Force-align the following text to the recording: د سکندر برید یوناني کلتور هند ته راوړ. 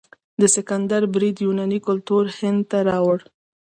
د 0.41 0.43
سکندر 0.55 1.01
برید 1.13 1.35
یوناني 1.45 1.79
کلتور 1.87 2.23
هند 2.37 2.61
ته 2.69 2.77
راوړ. 2.89 3.19